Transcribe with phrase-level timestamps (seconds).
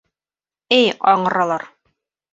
[0.79, 1.69] —Эй аңралар!